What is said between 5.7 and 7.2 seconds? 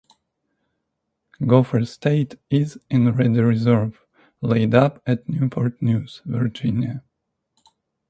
News, Virginia.